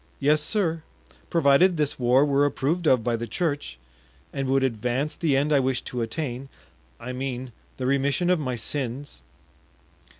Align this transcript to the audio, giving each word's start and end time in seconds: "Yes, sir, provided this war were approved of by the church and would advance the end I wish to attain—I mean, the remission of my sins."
"Yes, 0.19 0.41
sir, 0.41 0.81
provided 1.29 1.77
this 1.77 1.99
war 1.99 2.25
were 2.25 2.43
approved 2.43 2.87
of 2.87 3.03
by 3.03 3.15
the 3.15 3.27
church 3.27 3.77
and 4.33 4.47
would 4.49 4.63
advance 4.63 5.15
the 5.15 5.37
end 5.37 5.53
I 5.53 5.59
wish 5.59 5.83
to 5.83 6.01
attain—I 6.01 7.13
mean, 7.13 7.51
the 7.77 7.85
remission 7.85 8.31
of 8.31 8.39
my 8.39 8.55
sins." 8.55 9.21